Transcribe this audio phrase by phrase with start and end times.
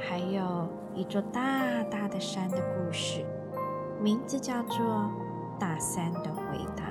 [0.00, 3.24] 还有一座大大的山的故事，
[4.00, 4.76] 名字叫做
[5.58, 6.84] 《大山的回答》。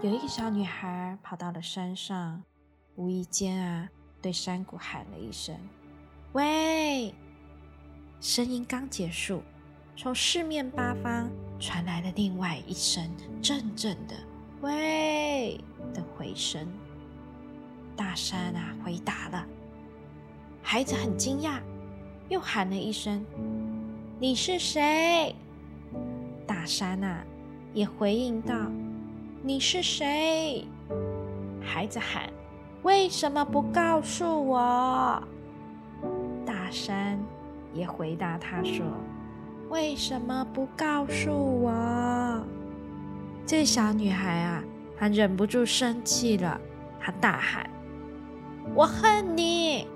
[0.00, 2.42] 有一个小女孩跑到了山上，
[2.94, 3.88] 无意间啊，
[4.22, 5.54] 对山谷喊了一声
[6.32, 7.12] ：“喂！”
[8.20, 9.42] 声音刚结束，
[9.96, 13.10] 从四面八方传来了另外一声
[13.42, 14.14] 阵阵的。
[14.60, 15.60] 喂
[15.92, 16.66] 的回声，
[17.96, 19.46] 大山啊回答了。
[20.70, 21.60] 孩子很惊讶，
[22.28, 23.24] 又喊了一声
[24.20, 25.34] ：“你是谁？”
[26.46, 27.24] 大山啊
[27.72, 28.54] 也回应道
[29.42, 30.62] ：“你是谁？”
[31.64, 32.30] 孩子喊
[32.84, 35.22] ：“为什么不告诉我？”
[36.44, 37.18] 大山
[37.72, 38.84] 也回答他说
[39.72, 42.44] ：“为什么不告诉我？”
[43.46, 44.62] 这小女孩啊，
[44.98, 46.60] 她忍不住生气了，
[47.00, 47.70] 她大喊
[48.76, 49.88] ：“我恨你！”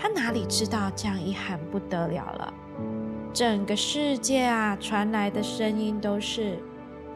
[0.00, 2.54] 他哪里知道这样一喊不得了了，
[3.32, 6.58] 整个世界啊传来的声音都是：“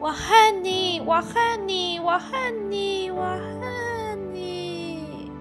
[0.01, 0.99] 我恨你！
[0.99, 1.97] 我恨你！
[1.99, 3.09] 我恨你！
[3.09, 5.31] 我恨你！”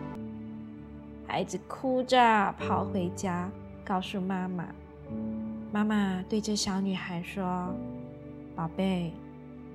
[1.27, 3.51] 孩子哭着跑回家，
[3.84, 4.69] 告诉妈妈。
[5.73, 7.75] 妈妈对着小女孩说
[8.55, 9.12] ：“宝贝。”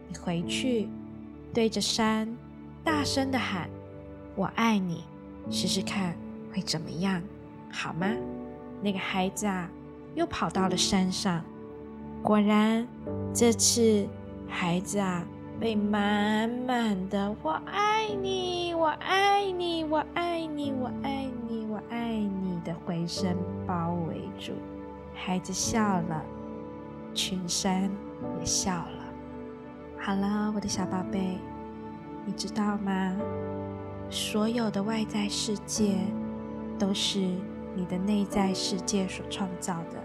[0.10, 0.88] 你回去，
[1.54, 2.34] 对着山
[2.82, 3.70] 大声的喊
[4.38, 5.04] ：“我爱你！”
[5.52, 6.16] 试试看
[6.54, 7.22] 会怎么样，
[7.72, 8.08] 好吗？
[8.82, 9.70] 那个孩子啊，
[10.16, 11.42] 又跑到了山上。
[12.22, 12.88] 果然，
[13.34, 14.08] 这次
[14.48, 15.26] 孩子啊，
[15.60, 24.54] 被满满的“我爱你，我爱你，我爱你，我爱你，我爱你”的回声包围住。
[25.14, 26.24] 孩子笑了，
[27.14, 27.90] 群山
[28.40, 29.04] 也笑了。
[30.00, 31.38] 好了，我的小宝贝，
[32.26, 33.16] 你知道吗？
[34.10, 35.98] 所有的外在世界
[36.80, 37.28] 都是
[37.78, 40.04] 你的内在世界所创造的。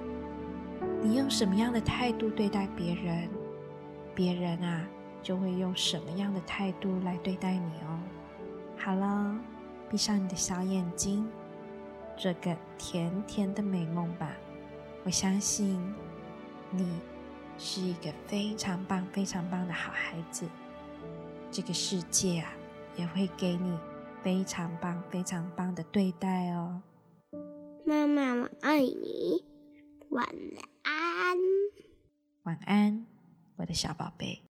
[1.03, 3.29] 你用什么样的态度对待别人，
[4.15, 4.87] 别人啊
[5.23, 7.99] 就会用什么样的态度来对待你哦。
[8.77, 9.35] 好了，
[9.91, 11.27] 闭上你的小眼睛，
[12.17, 14.31] 做个甜甜的美梦吧。
[15.05, 15.81] 我相信
[16.71, 17.01] 你。
[17.59, 20.49] 是一个非常棒、非常棒的好孩子，
[21.51, 22.51] 这个世界啊，
[22.97, 23.79] 也会给你
[24.23, 26.81] 非常棒、非常棒的对待哦。
[27.93, 29.45] 妈妈，我爱你，
[30.09, 30.27] 晚
[30.83, 31.37] 安。
[32.45, 33.07] 晚安，
[33.57, 34.52] 我的小宝贝。